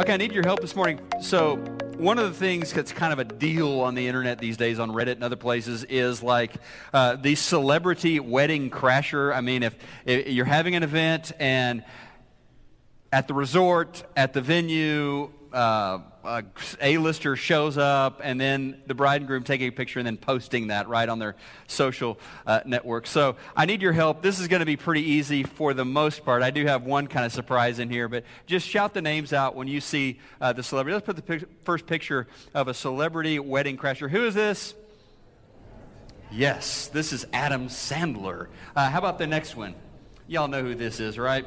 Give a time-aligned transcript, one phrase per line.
[0.00, 1.00] Okay, I need your help this morning.
[1.20, 1.56] So,
[1.98, 4.90] one of the things that's kind of a deal on the internet these days on
[4.90, 6.54] Reddit and other places is like
[6.94, 9.36] uh, the celebrity wedding crasher.
[9.36, 9.76] I mean, if,
[10.06, 11.84] if you're having an event and
[13.12, 16.44] at the resort, at the venue, uh, a
[16.80, 20.68] A-lister shows up, and then the bride and groom taking a picture and then posting
[20.68, 23.06] that right on their social uh, network.
[23.06, 24.22] So I need your help.
[24.22, 26.42] This is going to be pretty easy for the most part.
[26.42, 29.54] I do have one kind of surprise in here, but just shout the names out
[29.54, 30.94] when you see uh, the celebrity.
[30.94, 34.08] Let's put the pic- first picture of a celebrity wedding crasher.
[34.10, 34.74] Who is this?
[36.30, 38.46] Yes, this is Adam Sandler.
[38.74, 39.74] Uh, how about the next one?
[40.28, 41.44] Y'all know who this is, right?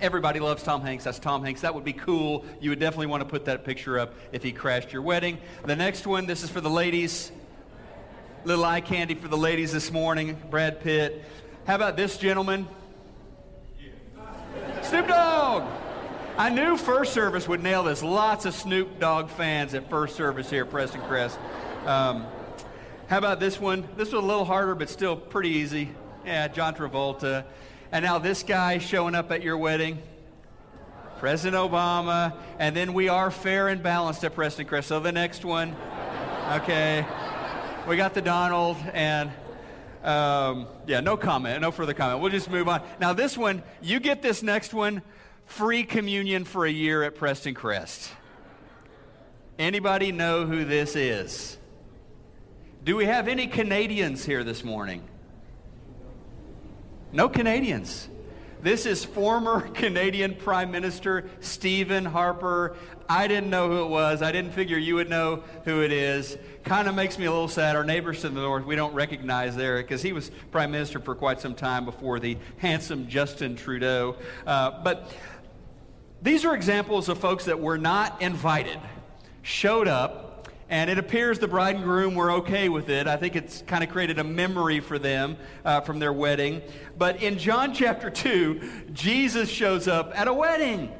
[0.00, 1.04] Everybody loves Tom Hanks.
[1.04, 1.60] That's Tom Hanks.
[1.62, 2.44] That would be cool.
[2.60, 5.38] You would definitely want to put that picture up if he crashed your wedding.
[5.64, 7.32] The next one, this is for the ladies.
[8.44, 10.40] Little eye candy for the ladies this morning.
[10.50, 11.24] Brad Pitt.
[11.66, 12.66] How about this gentleman?
[14.82, 15.64] Snoop Dogg.
[16.38, 18.02] I knew First Service would nail this.
[18.02, 21.36] Lots of Snoop Dogg fans at First Service here at Prestoncrest.
[21.86, 22.26] Um,
[23.08, 23.86] how about this one?
[23.96, 25.90] This was a little harder, but still pretty easy.
[26.24, 27.44] Yeah, John Travolta.
[27.92, 29.98] And now this guy showing up at your wedding,
[31.18, 34.84] President Obama, and then we are fair and balanced at Prestoncrest.
[34.84, 35.74] So the next one,
[36.52, 37.04] okay,
[37.88, 39.30] we got the Donald, and
[40.04, 42.20] um, yeah, no comment, no further comment.
[42.20, 42.80] We'll just move on.
[43.00, 45.02] Now this one, you get this next one,
[45.46, 48.08] free communion for a year at Prestoncrest.
[49.58, 51.58] Anybody know who this is?
[52.84, 55.02] Do we have any Canadians here this morning?
[57.12, 58.08] No Canadians.
[58.62, 62.76] This is former Canadian Prime Minister Stephen Harper.
[63.08, 64.22] I didn't know who it was.
[64.22, 66.38] I didn't figure you would know who it is.
[66.62, 67.74] Kind of makes me a little sad.
[67.74, 71.16] Our neighbors to the north, we don't recognize there because he was Prime Minister for
[71.16, 74.16] quite some time before the handsome Justin Trudeau.
[74.46, 75.10] Uh, but
[76.22, 78.78] these are examples of folks that were not invited,
[79.42, 80.29] showed up,
[80.70, 83.08] and it appears the bride and groom were okay with it.
[83.08, 86.62] I think it's kind of created a memory for them uh, from their wedding.
[86.96, 90.92] But in John chapter 2, Jesus shows up at a wedding.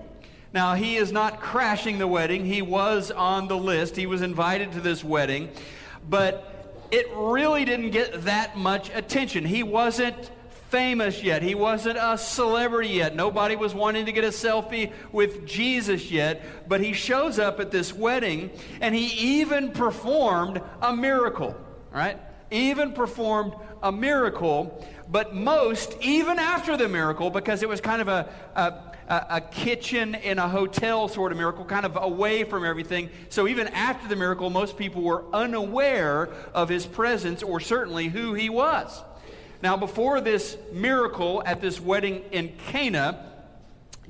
[0.52, 4.72] Now, he is not crashing the wedding, he was on the list, he was invited
[4.72, 5.48] to this wedding.
[6.08, 9.44] But it really didn't get that much attention.
[9.44, 10.32] He wasn't
[10.70, 11.42] famous yet.
[11.42, 13.14] He wasn't a celebrity yet.
[13.14, 16.68] Nobody was wanting to get a selfie with Jesus yet.
[16.68, 19.06] But he shows up at this wedding and he
[19.40, 21.56] even performed a miracle,
[21.92, 22.18] right?
[22.50, 24.86] Even performed a miracle.
[25.08, 30.14] But most, even after the miracle, because it was kind of a, a a, kitchen
[30.14, 33.10] in a hotel sort of miracle, kind of away from everything.
[33.28, 38.34] So even after the miracle, most people were unaware of his presence or certainly who
[38.34, 39.02] he was.
[39.62, 43.26] Now, before this miracle at this wedding in Cana,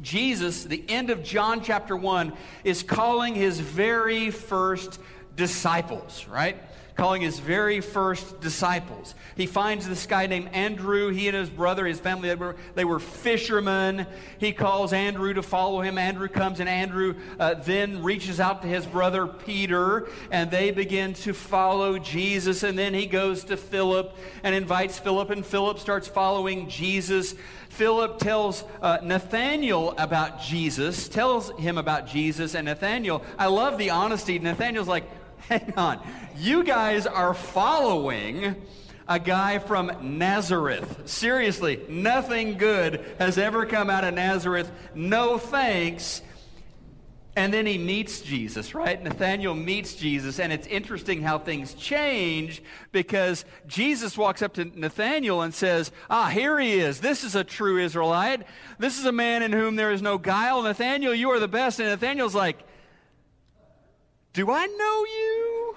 [0.01, 5.01] Jesus, the end of John chapter 1, is calling his very first
[5.35, 6.57] disciples, right?
[7.01, 9.15] Calling his very first disciples.
[9.35, 11.09] He finds this guy named Andrew.
[11.09, 14.07] He and his brother, his family, they were, they were fishermen.
[14.37, 15.97] He calls Andrew to follow him.
[15.97, 21.15] Andrew comes, and Andrew uh, then reaches out to his brother Peter, and they begin
[21.15, 22.65] to follow Jesus.
[22.65, 27.35] And then he goes to Philip and invites Philip, and Philip starts following Jesus.
[27.71, 33.89] Philip tells uh, Nathaniel about Jesus, tells him about Jesus, and Nathaniel, I love the
[33.89, 34.39] honesty.
[34.39, 35.05] Nathaniel's like,
[35.49, 36.01] hang on.
[36.37, 38.57] You guys are following
[39.09, 41.03] a guy from Nazareth.
[41.07, 44.71] Seriously, nothing good has ever come out of Nazareth.
[44.95, 46.23] No thanks.
[47.37, 49.03] And then he meets Jesus, right?
[49.03, 52.63] Nathaniel meets Jesus, and it's interesting how things change
[52.93, 57.01] because Jesus walks up to Nathaniel and says, Ah, here he is.
[57.01, 58.47] This is a true Israelite.
[58.79, 60.63] This is a man in whom there is no guile.
[60.63, 61.81] Nathaniel, you are the best.
[61.81, 62.59] And Nathaniel's like,
[64.33, 65.77] Do I know you?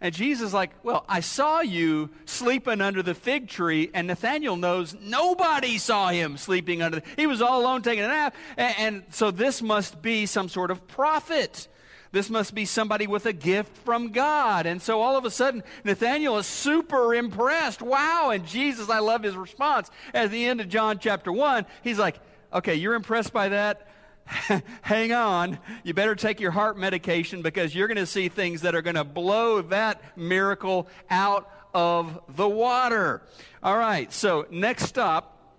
[0.00, 4.56] And Jesus is like, Well, I saw you sleeping under the fig tree, and Nathaniel
[4.56, 8.34] knows nobody saw him sleeping under the, he was all alone taking a nap.
[8.56, 11.68] And, and so this must be some sort of prophet.
[12.12, 14.66] This must be somebody with a gift from God.
[14.66, 17.82] And so all of a sudden, Nathaniel is super impressed.
[17.82, 18.30] Wow.
[18.30, 19.90] And Jesus, I love his response.
[20.14, 22.20] At the end of John chapter 1, he's like,
[22.52, 23.88] Okay, you're impressed by that?
[24.82, 25.58] hang on.
[25.84, 28.96] You better take your heart medication because you're going to see things that are going
[28.96, 33.22] to blow that miracle out of the water.
[33.62, 35.54] All right, so next stop,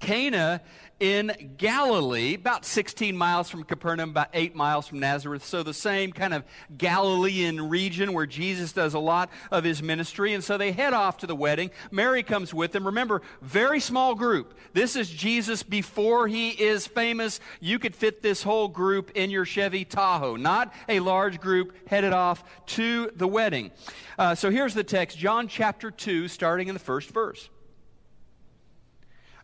[0.00, 0.60] Cana
[1.00, 5.44] in Galilee, about 16 miles from Capernaum, about 8 miles from Nazareth.
[5.44, 6.44] So the same kind of
[6.76, 10.34] Galilean region where Jesus does a lot of his ministry.
[10.34, 11.70] And so they head off to the wedding.
[11.90, 12.86] Mary comes with them.
[12.86, 14.54] Remember, very small group.
[14.72, 17.40] This is Jesus before he is famous.
[17.60, 22.12] You could fit this whole group in your Chevy Tahoe, not a large group headed
[22.12, 23.70] off to the wedding.
[24.18, 27.48] Uh, so here's the text John chapter 2, starting in the first verse.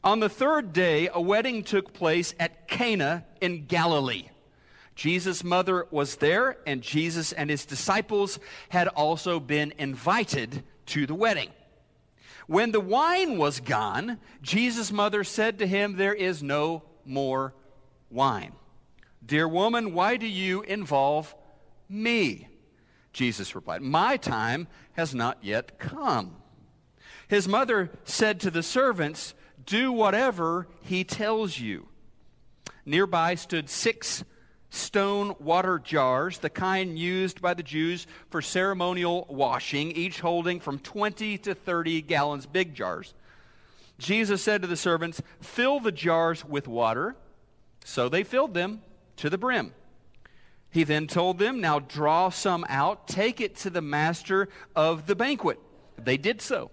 [0.05, 4.29] On the third day, a wedding took place at Cana in Galilee.
[4.95, 11.15] Jesus' mother was there, and Jesus and his disciples had also been invited to the
[11.15, 11.49] wedding.
[12.47, 17.55] When the wine was gone, Jesus' mother said to him, There is no more
[18.11, 18.53] wine.
[19.25, 21.35] Dear woman, why do you involve
[21.89, 22.49] me?
[23.15, 26.37] Jesus replied, My time has not yet come.
[27.27, 29.33] His mother said to the servants,
[29.67, 31.89] do whatever he tells you.
[32.85, 34.25] Nearby stood six
[34.71, 40.79] stone water jars, the kind used by the Jews for ceremonial washing, each holding from
[40.79, 43.15] 20 to 30 gallons, big jars.
[43.99, 47.15] Jesus said to the servants, Fill the jars with water.
[47.85, 48.83] So they filled them
[49.17, 49.73] to the brim.
[50.71, 55.15] He then told them, Now draw some out, take it to the master of the
[55.15, 55.61] banquet.
[55.97, 56.73] They did so.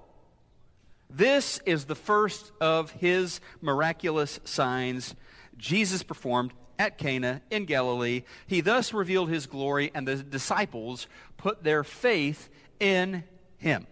[1.13, 5.13] This is the first of his miraculous signs
[5.57, 8.23] Jesus performed at Cana in Galilee.
[8.47, 12.49] He thus revealed his glory, and the disciples put their faith
[12.79, 13.23] in
[13.57, 13.87] him.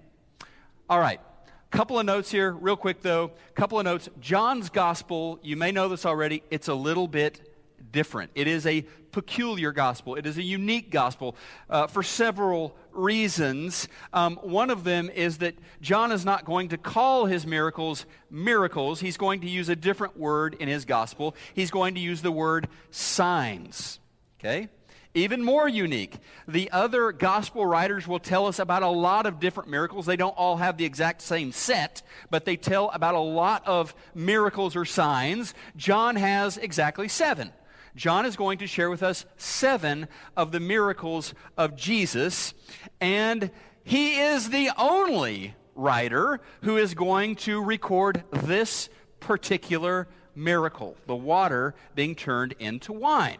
[0.89, 1.19] All right.
[1.19, 3.31] a Couple of notes here, real quick though.
[3.49, 4.09] A Couple of notes.
[4.21, 7.48] John's gospel, you may know this already, it's a little bit
[7.91, 8.31] different.
[8.35, 10.15] It is a peculiar gospel.
[10.15, 11.35] It is a unique gospel
[11.69, 13.87] uh, for several reasons.
[14.13, 18.99] Um, one of them is that John is not going to call his miracles miracles.
[18.99, 21.35] He's going to use a different word in his gospel.
[21.53, 23.99] He's going to use the word signs.
[24.39, 24.69] Okay?
[25.15, 26.17] Even more unique,
[26.47, 30.05] the other gospel writers will tell us about a lot of different miracles.
[30.05, 33.95] They don't all have the exact same set, but they tell about a lot of
[34.13, 35.55] miracles or signs.
[35.75, 37.51] John has exactly seven.
[37.99, 40.07] John is going to share with us seven
[40.37, 42.53] of the miracles of Jesus,
[43.01, 43.51] and
[43.83, 48.87] he is the only writer who is going to record this
[49.19, 53.39] particular miracle the water being turned into wine.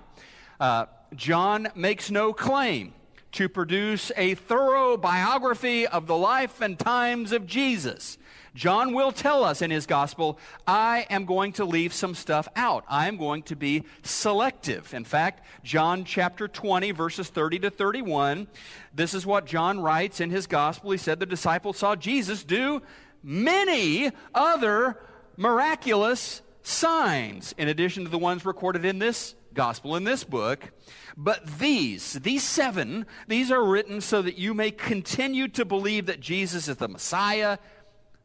[0.59, 2.93] Uh, John makes no claim
[3.31, 8.17] to produce a thorough biography of the life and times of Jesus.
[8.59, 12.83] John will tell us in his gospel, I am going to leave some stuff out.
[12.89, 14.93] I am going to be selective.
[14.93, 18.47] In fact, John chapter 20, verses 30 to 31,
[18.93, 20.91] this is what John writes in his gospel.
[20.91, 22.81] He said, The disciples saw Jesus do
[23.23, 24.99] many other
[25.37, 30.69] miraculous signs, in addition to the ones recorded in this gospel, in this book.
[31.15, 36.19] But these, these seven, these are written so that you may continue to believe that
[36.19, 37.57] Jesus is the Messiah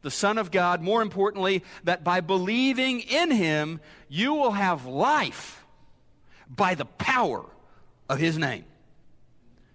[0.05, 5.65] the Son of God, more importantly, that by believing in him, you will have life
[6.47, 7.43] by the power
[8.07, 8.65] of his name.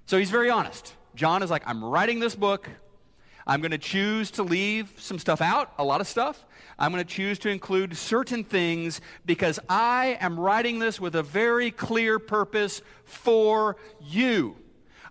[0.06, 0.94] So he's very honest.
[1.16, 2.70] John is like, I'm writing this book.
[3.44, 6.46] I'm going to choose to leave some stuff out, a lot of stuff.
[6.78, 11.24] I'm going to choose to include certain things because I am writing this with a
[11.24, 14.54] very clear purpose for you.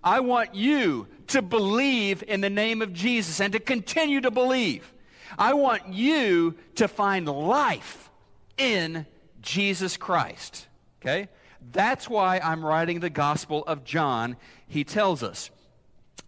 [0.02, 4.94] I want you to believe in the name of Jesus and to continue to believe.
[5.38, 8.10] I want you to find life
[8.58, 9.06] in
[9.42, 10.68] Jesus Christ.
[11.02, 11.30] Okay?
[11.72, 15.50] That's why I'm writing the Gospel of John, he tells us.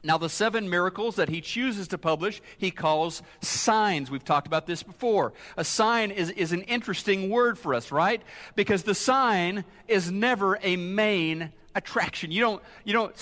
[0.04, 4.10] Now, the seven miracles that he chooses to publish, he calls signs.
[4.10, 5.34] We've talked about this before.
[5.58, 8.22] A sign is, is an interesting word for us, right?
[8.56, 12.32] Because the sign is never a main attraction.
[12.32, 13.16] You don't, you don't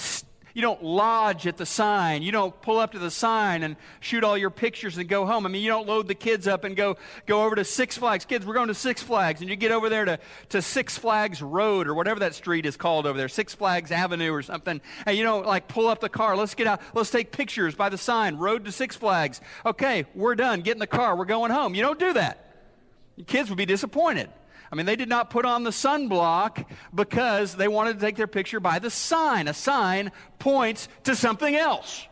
[0.60, 2.22] you don't lodge at the sign.
[2.22, 5.46] You don't pull up to the sign and shoot all your pictures and go home.
[5.46, 8.26] I mean, you don't load the kids up and go, go over to Six Flags.
[8.26, 9.40] Kids, we're going to Six Flags.
[9.40, 12.76] And you get over there to, to Six Flags Road or whatever that street is
[12.76, 14.82] called over there, Six Flags Avenue or something.
[15.06, 16.36] And you don't like pull up the car.
[16.36, 16.82] Let's get out.
[16.94, 19.40] Let's take pictures by the sign, Road to Six Flags.
[19.66, 20.60] Okay, we're done.
[20.60, 21.16] Get in the car.
[21.16, 21.74] We're going home.
[21.74, 22.54] You don't do that.
[23.28, 24.30] Kids would be disappointed.
[24.72, 28.28] I mean, they did not put on the sunblock because they wanted to take their
[28.28, 29.48] picture by the sign.
[29.48, 32.06] A sign points to something else.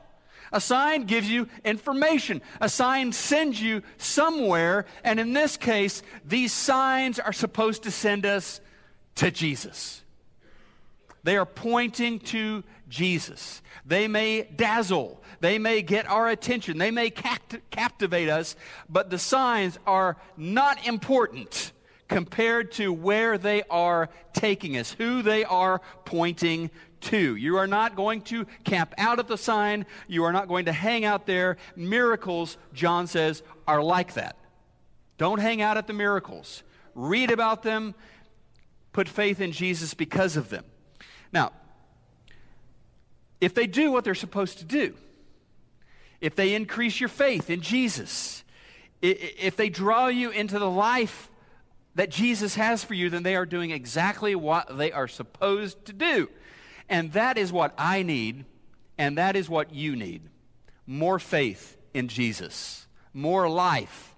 [0.51, 2.41] A sign gives you information.
[2.59, 4.85] A sign sends you somewhere.
[5.03, 8.59] And in this case, these signs are supposed to send us
[9.15, 10.03] to Jesus.
[11.23, 13.61] They are pointing to Jesus.
[13.85, 15.21] They may dazzle.
[15.41, 16.77] They may get our attention.
[16.77, 18.55] They may capt- captivate us,
[18.89, 21.73] but the signs are not important
[22.07, 26.69] compared to where they are taking us, who they are pointing
[27.01, 27.35] to.
[27.35, 29.85] You are not going to camp out at the sign.
[30.07, 31.57] You are not going to hang out there.
[31.75, 34.37] Miracles, John says, are like that.
[35.17, 36.63] Don't hang out at the miracles.
[36.95, 37.93] Read about them.
[38.93, 40.63] Put faith in Jesus because of them.
[41.31, 41.51] Now,
[43.39, 44.95] if they do what they're supposed to do,
[46.21, 48.43] if they increase your faith in Jesus,
[49.01, 51.29] if they draw you into the life
[51.97, 55.93] that Jesus has for you, then they are doing exactly what they are supposed to
[55.93, 56.29] do.
[56.87, 58.45] And that is what I need,
[58.99, 60.21] and that is what you need
[60.85, 64.15] more faith in Jesus, more life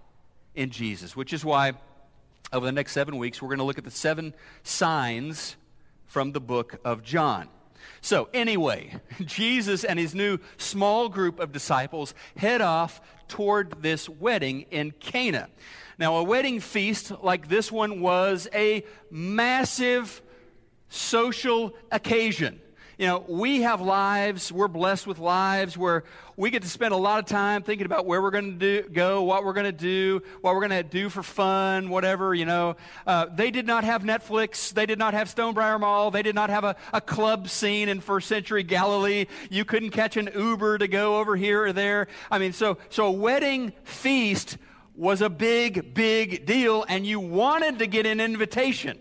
[0.53, 1.73] in Jesus, which is why
[2.51, 5.55] over the next seven weeks we're going to look at the seven signs
[6.05, 7.47] from the book of John.
[8.01, 8.95] So, anyway,
[9.25, 15.49] Jesus and his new small group of disciples head off toward this wedding in Cana.
[15.97, 20.21] Now, a wedding feast like this one was a massive
[20.89, 22.61] social occasion.
[22.99, 26.03] You know, we have lives, we're blessed with lives where
[26.35, 29.23] we get to spend a lot of time thinking about where we're going to go,
[29.23, 32.75] what we're going to do, what we're going to do for fun, whatever, you know.
[33.07, 34.73] Uh, they did not have Netflix.
[34.73, 36.11] They did not have Stonebriar Mall.
[36.11, 39.27] They did not have a, a club scene in first century Galilee.
[39.49, 42.09] You couldn't catch an Uber to go over here or there.
[42.29, 44.57] I mean, so, so a wedding feast
[44.93, 48.99] was a big, big deal, and you wanted to get an invitation.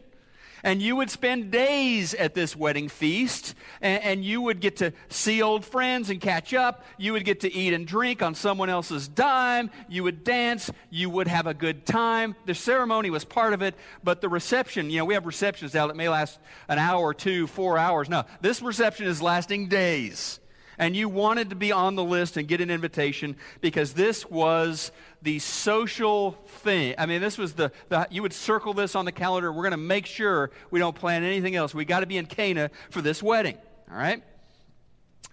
[0.62, 4.92] And you would spend days at this wedding feast, and, and, you would get to
[5.08, 6.84] see old friends and catch up.
[6.98, 9.70] You would get to eat and drink on someone else's dime.
[9.88, 10.70] You would dance.
[10.90, 12.34] You would have a good time.
[12.46, 15.86] The ceremony was part of it, but the reception, you know, we have receptions now
[15.86, 16.38] that may last
[16.68, 18.08] an hour two, four hours.
[18.08, 20.40] No, this reception is lasting days
[20.78, 24.92] and you wanted to be on the list and get an invitation because this was
[25.22, 26.32] the social
[26.62, 26.94] thing.
[26.96, 29.52] I mean, this was the, the you would circle this on the calendar.
[29.52, 31.74] We're going to make sure we don't plan anything else.
[31.74, 33.58] We got to be in Cana for this wedding.
[33.90, 34.22] All right?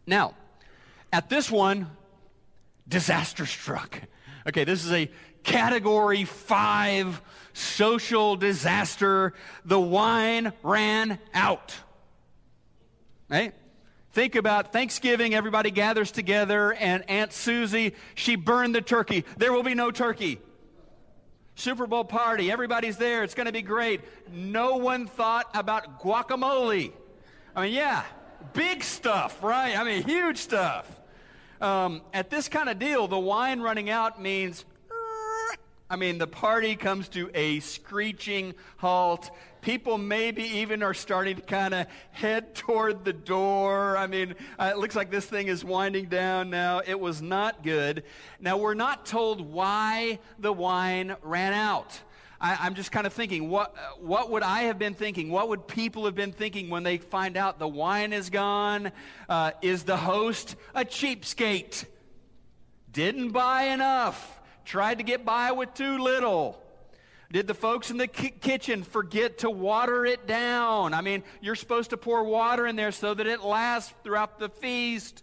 [0.08, 0.34] Now,
[1.14, 1.90] at this one,
[2.88, 4.02] disaster struck.
[4.48, 5.10] Okay, this is a
[5.44, 7.22] category five
[7.54, 9.34] social disaster.
[9.64, 11.76] The wine ran out.
[13.30, 13.54] Right?
[14.16, 19.26] Think about Thanksgiving, everybody gathers together, and Aunt Susie, she burned the turkey.
[19.36, 20.40] There will be no turkey.
[21.56, 24.00] Super Bowl party, everybody's there, it's going to be great.
[24.32, 26.94] No one thought about guacamole.
[27.58, 28.04] I mean, yeah,
[28.54, 29.78] big stuff, right?
[29.78, 30.90] I mean, huge stuff.
[31.60, 34.64] Um, at this kind of deal, the wine running out means
[35.88, 39.30] I mean, the party comes to a screeching halt.
[39.66, 43.98] People maybe even are starting to kind of head toward the door.
[43.98, 46.82] I mean, uh, it looks like this thing is winding down now.
[46.86, 48.04] It was not good.
[48.40, 52.00] Now, we're not told why the wine ran out.
[52.40, 55.32] I, am just kind of thinking, what, what would I have been thinking?
[55.32, 58.92] What would people have been thinking when they find out the wine is gone?
[59.28, 61.86] Uh, is the host a cheapskate?
[62.92, 66.62] Didn't buy enough tried to get by with too little?
[67.36, 70.94] Did the folks in the ki- kitchen forget to water it down?
[70.94, 74.48] I mean, you're supposed to pour water in there so that it lasts throughout the
[74.48, 75.22] feast.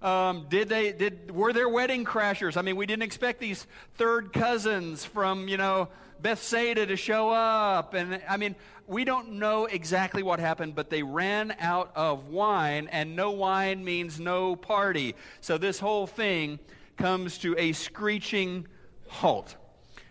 [0.00, 2.56] Um, did they did were there wedding crashers?
[2.56, 5.90] I mean, we didn't expect these third cousins from you know
[6.22, 11.02] Bethsaida to show up, and I mean, we don't know exactly what happened, but they
[11.02, 15.14] ran out of wine, and no wine means no party.
[15.42, 16.58] So this whole thing
[16.96, 18.66] comes to a screeching
[19.08, 19.56] halt.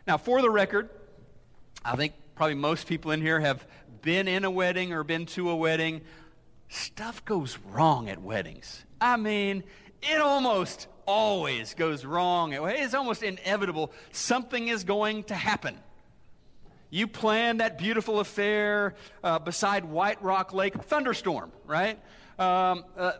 [0.05, 0.89] Now, for the record,
[1.83, 3.65] I think probably most people in here have
[4.01, 6.01] been in a wedding or been to a wedding.
[6.67, 8.85] Stuff goes wrong at weddings.
[9.01, 9.63] I mean,
[10.01, 12.53] it almost always goes wrong.
[12.53, 13.91] It's almost inevitable.
[14.11, 15.77] Something is going to happen.
[16.91, 21.99] You plan that beautiful affair uh, beside White Rock Lake, thunderstorm, right?
[22.39, 23.13] Um, uh,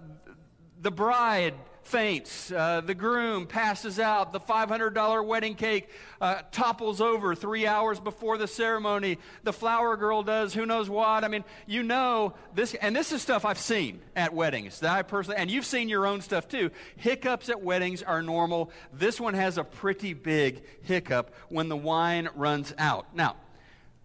[0.81, 1.53] the bride
[1.89, 2.51] faints.
[2.51, 4.31] Uh, the groom passes out.
[4.31, 5.89] The $500 wedding cake
[6.22, 9.17] uh, topples over three hours before the ceremony.
[9.43, 11.24] The flower girl does who knows what.
[11.24, 15.01] I mean, you know this, and this is stuff I've seen at weddings that I
[15.01, 16.69] personally, and you've seen your own stuff too.
[16.96, 18.72] Hiccups at weddings are normal.
[18.93, 23.15] This one has a pretty big hiccup when the wine runs out.
[23.15, 23.36] Now,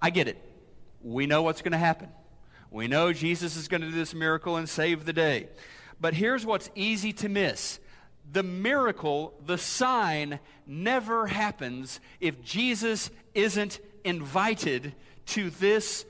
[0.00, 0.38] I get it.
[1.03, 2.09] we know what's going to happen.
[2.71, 5.49] We know Jesus is going to do this miracle and save the day.
[6.00, 7.80] But here's what's easy to miss
[8.30, 14.94] the miracle, the sign, never happens if Jesus isn't invited
[15.26, 16.06] to this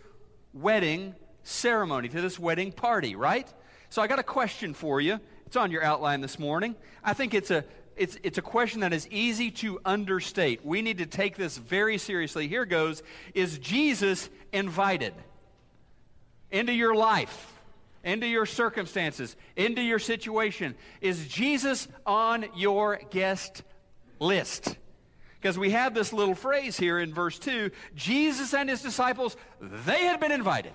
[0.53, 3.53] wedding ceremony, to this wedding party, right?
[3.91, 5.21] So I got a question for you.
[5.47, 6.77] It's on your outline this morning.
[7.03, 7.65] I think it's a
[7.97, 10.67] it's, it's a question that is easy to understate.
[10.67, 12.49] We need to take this very seriously.
[12.49, 13.03] Here goes
[13.35, 15.15] Is Jesus invited
[16.51, 17.54] into your life?
[18.05, 20.75] Into your circumstances, into your situation.
[21.01, 23.63] Is Jesus on your guest
[24.21, 24.77] list?
[25.41, 30.05] Because we have this little phrase here in verse 2 Jesus and his disciples, they
[30.05, 30.73] had been invited.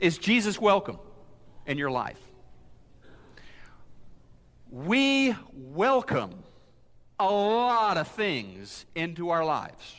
[0.00, 0.98] Is Jesus welcome
[1.66, 2.20] in your life?
[4.70, 6.30] We welcome
[7.18, 9.94] a lot of things into our lives.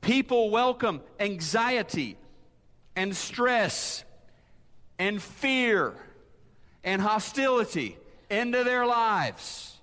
[0.00, 2.16] People welcome anxiety,
[2.96, 4.04] and stress
[4.98, 5.94] and fear
[6.82, 7.96] and hostility
[8.30, 9.78] into their lives.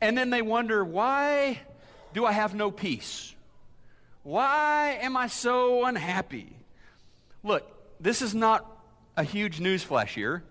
[0.00, 1.60] And then they wonder, why
[2.12, 3.34] do I have no peace?
[4.22, 6.56] Why am I so unhappy?
[7.42, 7.70] Look,
[8.00, 8.66] this is not
[9.16, 10.42] a huge newsflash here.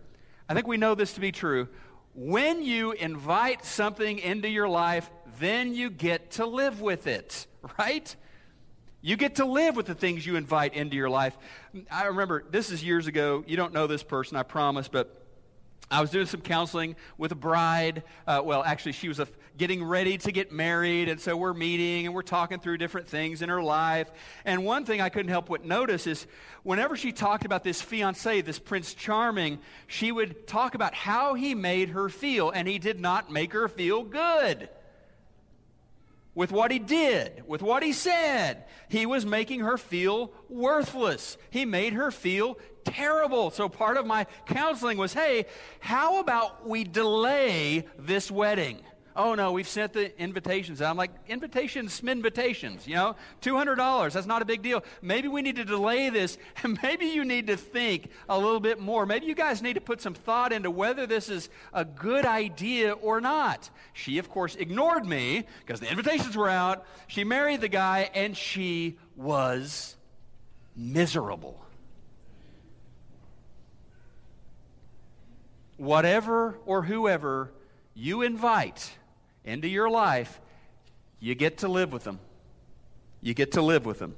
[0.47, 1.67] I think we know this to be true.
[2.15, 7.47] When you invite something into your life, then you get to live with it,
[7.79, 8.15] right?
[9.05, 11.37] You get to live with the things you invite into your life.
[11.91, 13.43] I remember, this is years ago.
[13.45, 15.21] You don't know this person, I promise, but
[15.91, 18.03] I was doing some counseling with a bride.
[18.25, 19.19] Uh, well, actually, she was
[19.57, 23.41] getting ready to get married, and so we're meeting and we're talking through different things
[23.41, 24.09] in her life.
[24.45, 26.25] And one thing I couldn't help but notice is
[26.63, 31.55] whenever she talked about this fiance, this Prince Charming, she would talk about how he
[31.55, 34.69] made her feel, and he did not make her feel good
[36.35, 38.65] with what he did, with what he said.
[38.89, 41.37] He was making her feel worthless.
[41.49, 43.51] He made her feel terrible.
[43.51, 45.45] So part of my counseling was hey,
[45.79, 48.79] how about we delay this wedding?
[49.15, 50.89] Oh no, we've sent the invitations out.
[50.89, 54.83] I'm like, invitations, invitations, you know, $200, that's not a big deal.
[55.01, 58.79] Maybe we need to delay this, and maybe you need to think a little bit
[58.79, 59.05] more.
[59.05, 62.93] Maybe you guys need to put some thought into whether this is a good idea
[62.93, 63.69] or not.
[63.93, 66.85] She, of course, ignored me because the invitations were out.
[67.07, 69.95] She married the guy, and she was
[70.75, 71.59] miserable.
[75.77, 77.51] Whatever or whoever
[77.93, 78.91] you invite
[79.45, 80.39] into your life,
[81.19, 82.19] you get to live with them.
[83.21, 84.15] You get to live with them.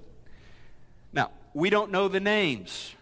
[1.14, 2.94] Now, we don't know the names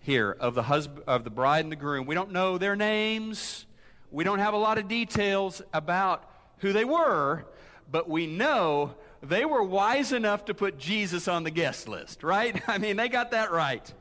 [0.00, 2.06] here of the husband of the bride and the groom.
[2.06, 3.66] We don't know their names.
[4.12, 7.44] We don't have a lot of details about who they were,
[7.90, 12.62] but we know they were wise enough to put Jesus on the guest list, right?
[12.68, 13.92] I mean, they got that right.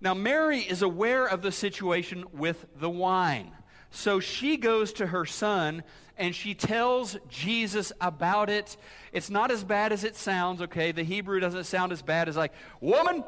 [0.00, 3.50] Now, Mary is aware of the situation with the wine.
[3.94, 5.84] So she goes to her son
[6.18, 8.76] and she tells Jesus about it.
[9.12, 10.92] It's not as bad as it sounds, okay?
[10.92, 13.24] The Hebrew doesn't sound as bad as like, woman,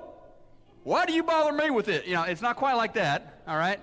[0.82, 2.06] why do you bother me with it?
[2.06, 3.80] You know, it's not quite like that, all right?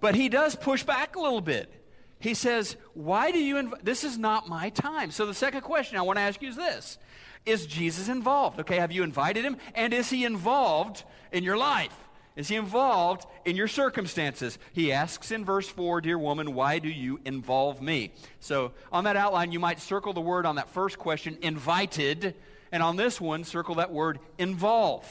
[0.00, 1.72] But he does push back a little bit.
[2.20, 3.84] He says, Why do you invite?
[3.84, 5.10] This is not my time.
[5.10, 6.98] So the second question I want to ask you is this
[7.44, 8.60] Is Jesus involved?
[8.60, 9.56] Okay, have you invited him?
[9.74, 11.96] And is he involved in your life?
[12.36, 14.58] Is he involved in your circumstances?
[14.72, 18.12] He asks in verse 4, Dear woman, why do you involve me?
[18.40, 22.34] So on that outline, you might circle the word on that first question, invited,
[22.72, 25.06] and on this one, circle that word, involve.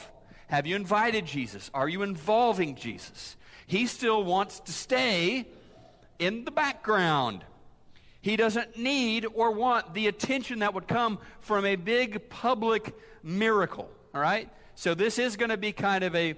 [0.48, 1.70] Have you invited Jesus?
[1.72, 3.36] Are you involving Jesus?
[3.66, 5.46] He still wants to stay
[6.18, 7.42] in the background.
[8.20, 13.88] He doesn't need or want the attention that would come from a big public miracle.
[14.14, 14.50] All right?
[14.74, 16.34] So this is going to be kind of a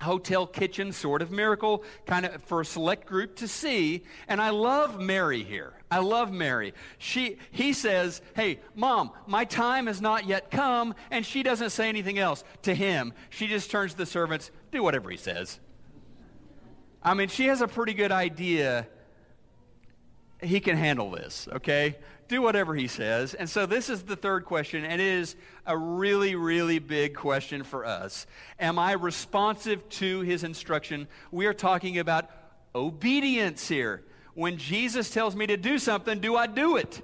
[0.00, 4.04] hotel kitchen sort of miracle, kind of for a select group to see.
[4.28, 5.72] And I love Mary here.
[5.90, 6.74] I love Mary.
[6.98, 10.94] She, he says, Hey, mom, my time has not yet come.
[11.10, 13.12] And she doesn't say anything else to him.
[13.28, 15.58] She just turns to the servants, do whatever he says.
[17.02, 18.86] I mean, she has a pretty good idea
[20.42, 21.96] he can handle this, okay?
[22.30, 23.34] do whatever he says.
[23.34, 25.34] And so this is the third question, and it is
[25.66, 28.24] a really, really big question for us.
[28.60, 31.08] Am I responsive to his instruction?
[31.32, 32.30] We are talking about
[32.72, 34.04] obedience here.
[34.34, 37.02] When Jesus tells me to do something, do I do it?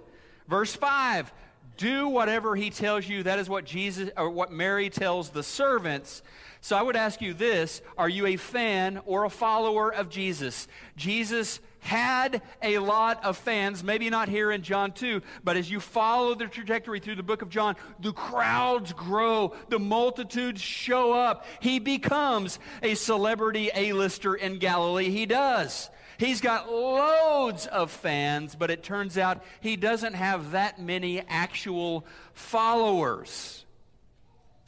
[0.49, 1.33] Verse 5
[1.77, 3.23] do whatever he tells you.
[3.25, 6.23] That is what Jesus or what Mary tells the servants.
[6.63, 10.69] So I would ask you this, are you a fan or a follower of Jesus?
[10.97, 15.81] Jesus had a lot of fans, maybe not here in John 2, but as you
[15.81, 21.47] follow the trajectory through the book of John, the crowds grow, the multitudes show up.
[21.61, 25.11] He becomes a celebrity A-lister in Galilee.
[25.11, 25.89] He does.
[26.19, 32.07] He's got loads of fans, but it turns out he doesn't have that many actual
[32.33, 33.65] followers.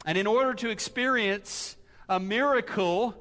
[0.05, 1.75] And in order to experience
[2.07, 3.15] a miracle,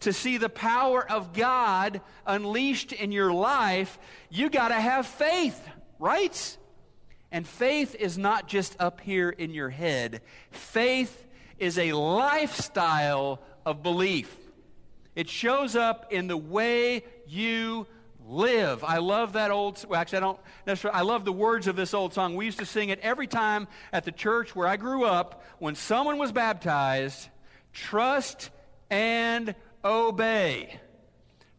[0.00, 3.98] to see the power of God unleashed in your life,
[4.30, 6.56] you got to have faith, right?
[7.30, 11.26] And faith is not just up here in your head, faith
[11.58, 14.34] is a lifestyle of belief.
[15.14, 17.86] It shows up in the way you
[18.26, 18.84] live.
[18.84, 21.92] I love that old, well, actually, I don't necessarily, I love the words of this
[21.92, 22.36] old song.
[22.36, 25.74] We used to sing it every time at the church where I grew up when
[25.74, 27.28] someone was baptized.
[27.72, 28.50] Trust
[28.88, 30.78] and obey.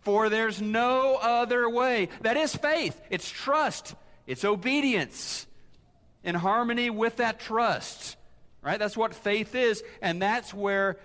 [0.01, 2.10] For there's no other way.
[2.21, 2.99] That is faith.
[3.10, 3.95] It's trust.
[4.25, 5.45] It's obedience
[6.23, 8.17] in harmony with that trust.
[8.62, 8.79] Right?
[8.79, 9.84] That's what faith is.
[10.01, 10.97] And that's where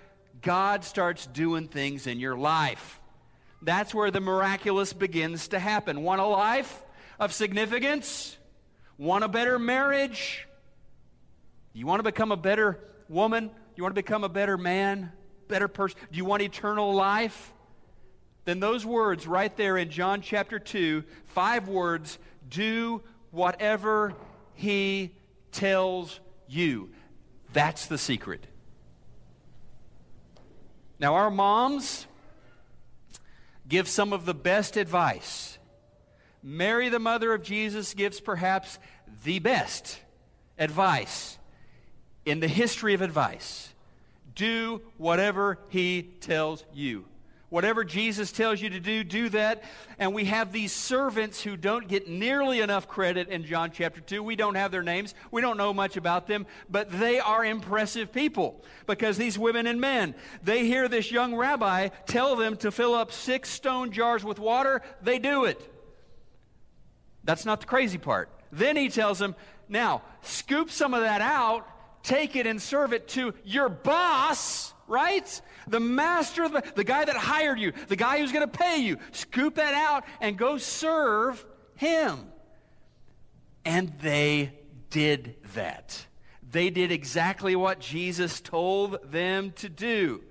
[0.42, 3.00] God starts doing things in your life.
[3.62, 6.02] That's where the miraculous begins to happen.
[6.02, 6.83] Want a life
[7.18, 8.37] of significance?
[8.98, 10.46] Want a better marriage?
[11.72, 13.50] You want to become a better woman?
[13.74, 15.12] You want to become a better man?
[15.48, 15.98] Better person?
[16.11, 17.52] Do you want eternal life?
[18.44, 24.14] Then those words right there in John chapter 2, five words, do whatever
[24.54, 25.12] he
[25.52, 26.90] tells you.
[27.52, 28.46] That's the secret.
[30.98, 32.06] Now, our moms
[33.68, 35.59] give some of the best advice.
[36.42, 38.78] Mary, the mother of Jesus, gives perhaps
[39.24, 39.98] the best
[40.59, 41.38] advice
[42.24, 43.72] in the history of advice.
[44.37, 47.07] Do whatever he tells you.
[47.49, 49.62] Whatever Jesus tells you to do, do that.
[49.99, 54.22] And we have these servants who don't get nearly enough credit in John chapter 2.
[54.22, 55.14] We don't have their names.
[55.31, 59.81] We don't know much about them, but they are impressive people because these women and
[59.81, 64.40] men, they hear this young rabbi tell them to fill up six stone jars with
[64.40, 64.83] water.
[65.01, 65.72] They do it.
[67.22, 68.29] That's not the crazy part.
[68.51, 69.37] Then he tells them,
[69.68, 71.66] now, scoop some of that out
[72.07, 75.40] take it and serve it to your boss, right?
[75.66, 78.99] The master, the, the guy that hired you, the guy who's going to pay you.
[79.11, 82.29] Scoop that out and go serve him.
[83.64, 84.53] And they
[84.90, 86.07] did that.
[86.49, 90.23] They did exactly what Jesus told them to do.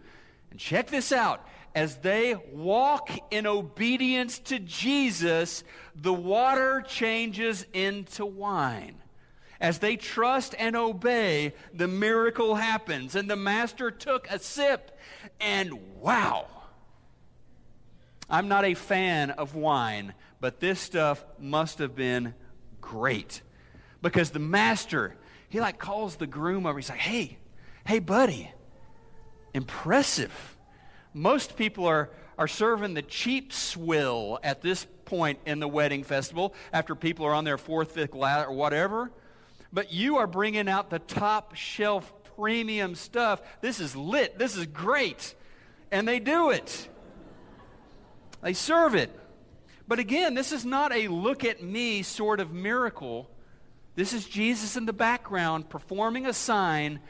[0.51, 1.45] And check this out.
[1.75, 8.95] As they walk in obedience to Jesus, the water changes into wine.
[9.59, 13.15] As they trust and obey, the miracle happens.
[13.15, 14.97] And the master took a sip,
[15.39, 16.47] and wow.
[18.29, 22.33] I'm not a fan of wine, but this stuff must have been
[22.81, 23.41] great.
[24.01, 25.15] Because the master,
[25.49, 26.77] he like calls the groom over.
[26.77, 27.37] He's like, hey,
[27.85, 28.51] hey, buddy,
[29.53, 30.57] impressive.
[31.13, 36.53] Most people are, are serving the cheap swill at this point in the wedding festival
[36.73, 39.11] after people are on their fourth, fifth ladder or whatever
[39.75, 43.41] but you are bringing out the top shelf premium stuff.
[43.59, 44.39] This is lit.
[44.39, 45.35] This is great.
[45.91, 46.89] And they do it,
[48.41, 49.11] they serve it.
[49.87, 53.29] But again, this is not a look at me sort of miracle.
[53.93, 57.01] This is Jesus in the background performing a sign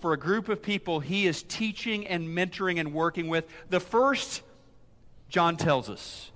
[0.00, 3.46] for a group of people he is teaching and mentoring and working with.
[3.70, 4.42] The first,
[5.28, 6.30] John tells us,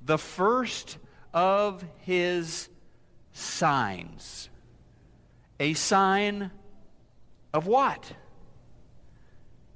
[0.00, 0.98] the first
[1.34, 2.68] of his
[3.32, 4.49] signs.
[5.60, 6.50] A sign
[7.52, 8.10] of what?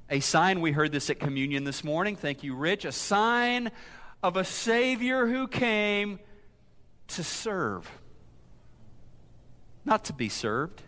[0.08, 2.16] A sign, we heard this at communion this morning.
[2.16, 2.86] Thank you, Rich.
[2.86, 3.70] A sign
[4.22, 6.20] of a Savior who came
[7.08, 7.90] to serve,
[9.84, 10.80] not to be served.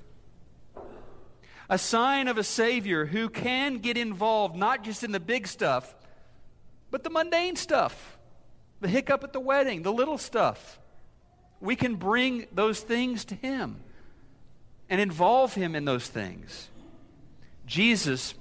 [1.69, 5.95] A sign of a Savior who can get involved not just in the big stuff,
[6.91, 8.17] but the mundane stuff,
[8.81, 10.81] the hiccup at the wedding, the little stuff.
[11.61, 13.83] We can bring those things to Him
[14.89, 16.69] and involve him in those things.
[17.67, 18.35] Jesus,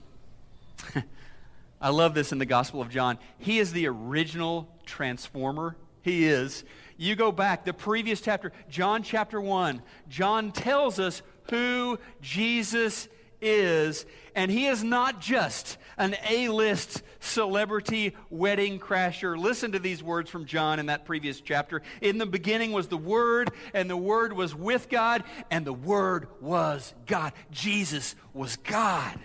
[1.81, 3.17] I love this in the Gospel of John.
[3.37, 5.75] He is the original transformer.
[6.01, 6.63] He is.
[6.97, 13.07] You go back, the previous chapter, John chapter 1, John tells us who Jesus
[13.45, 14.05] is,
[14.35, 19.37] and he is not just an A list celebrity wedding crasher.
[19.37, 21.81] Listen to these words from John in that previous chapter.
[22.01, 26.27] In the beginning was the Word, and the Word was with God, and the Word
[26.41, 27.33] was God.
[27.51, 29.17] Jesus was God.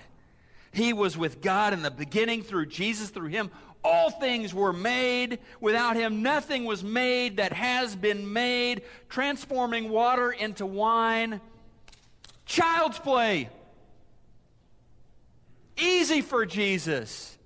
[0.72, 3.50] He was with God in the beginning through Jesus, through him.
[3.82, 5.38] All things were made.
[5.60, 8.82] Without him, nothing was made that has been made.
[9.08, 11.40] Transforming water into wine.
[12.46, 13.48] Child's play.
[15.80, 17.38] Easy for Jesus.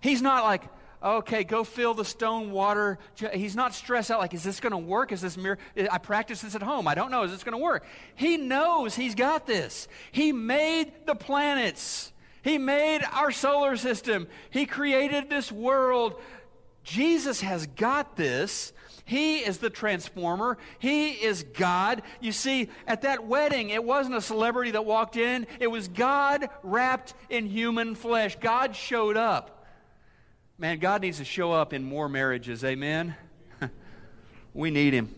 [0.00, 0.62] He's not like,
[1.02, 2.98] okay, go fill the stone water.
[3.32, 5.12] He's not stressed out like, is this going to work?
[5.12, 5.58] Is this mirror?
[5.90, 6.88] I practice this at home.
[6.88, 7.22] I don't know.
[7.24, 7.84] Is this going to work?
[8.14, 9.88] He knows he's got this.
[10.12, 12.12] He made the planets.
[12.42, 14.28] He made our solar system.
[14.50, 16.20] He created this world.
[16.84, 18.72] Jesus has got this.
[19.08, 20.58] He is the transformer.
[20.78, 22.02] He is God.
[22.20, 26.50] You see, at that wedding, it wasn't a celebrity that walked in, it was God
[26.62, 28.36] wrapped in human flesh.
[28.38, 29.66] God showed up.
[30.58, 32.62] Man, God needs to show up in more marriages.
[32.62, 33.14] Amen?
[34.52, 35.14] we need Him.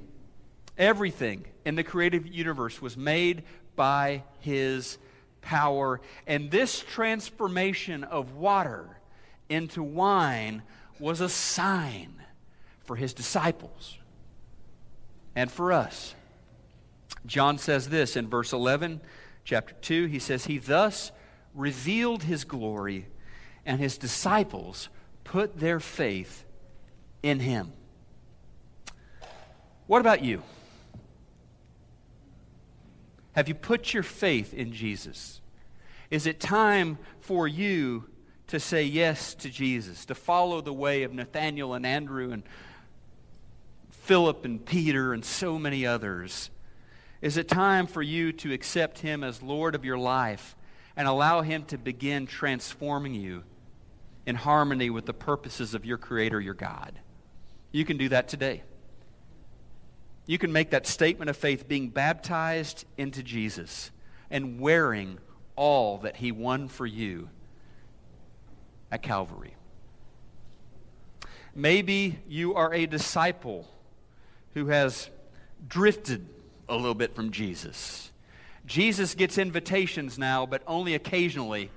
[0.79, 3.43] Everything in the creative universe was made
[3.75, 4.99] by His
[5.41, 6.01] power.
[6.29, 9.01] And this transformation of water
[9.49, 10.63] into wine
[11.01, 12.20] was a sign
[12.91, 13.99] for his disciples
[15.37, 16.17] and for us.
[17.25, 19.01] John says this in verse 11,
[19.45, 20.07] chapter 2.
[20.07, 21.13] He says, He thus
[21.55, 23.07] revealed his glory,
[23.65, 24.89] and his disciples
[25.23, 26.45] put their faith
[27.23, 27.73] in him.
[29.87, 30.43] What about you?
[33.37, 35.41] Have you put your faith in Jesus?
[36.11, 38.11] Is it time for you
[38.49, 42.43] to say yes to Jesus, to follow the way of Nathaniel and Andrew and
[44.11, 46.51] Philip and Peter and so many others?
[47.23, 50.57] Is it time for you to accept Him as Lord of your life
[50.97, 53.45] and allow Him to begin transforming you
[54.27, 56.99] in harmony with the purposes of your Creator, your God?
[57.71, 58.65] You can do that today.
[60.27, 63.93] You can make that statement of faith being baptized into Jesus
[64.29, 65.21] and wearing
[65.55, 67.29] all that He won for you
[68.91, 69.55] at Calvary.
[71.55, 73.69] Maybe you are a disciple
[74.55, 75.11] who has
[75.67, 76.27] drifted
[76.69, 78.11] a little bit from Jesus.
[78.67, 81.71] Jesus gets invitations now, but only occasionally.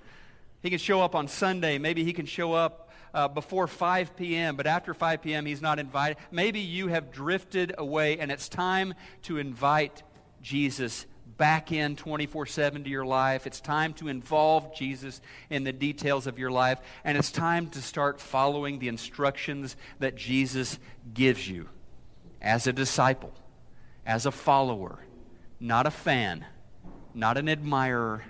[0.62, 1.78] He can show up on Sunday.
[1.78, 5.80] Maybe he can show up uh, before 5 p.m., but after 5 p.m., he's not
[5.80, 6.18] invited.
[6.32, 10.04] Maybe you have drifted away, and it's time to invite
[10.42, 11.06] Jesus
[11.38, 13.48] back in 24 7 to your life.
[13.48, 17.82] It's time to involve Jesus in the details of your life, and it's time to
[17.82, 20.80] start following the instructions that Jesus
[21.14, 21.70] gives you
[22.44, 23.34] as a disciple,
[24.06, 25.00] as a follower,
[25.60, 26.46] not a fan,
[27.14, 28.24] not an admirer.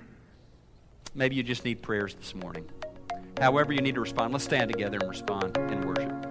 [1.16, 2.70] Maybe you just need prayers this morning.
[3.40, 4.32] However, you need to respond.
[4.32, 6.23] Let's stand together and respond in worship.